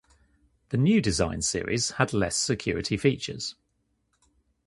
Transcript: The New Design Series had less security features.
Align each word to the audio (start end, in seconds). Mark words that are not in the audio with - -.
The 0.69 0.77
New 0.77 0.99
Design 0.99 1.43
Series 1.43 1.91
had 1.91 2.11
less 2.11 2.35
security 2.35 2.97
features. 2.97 3.53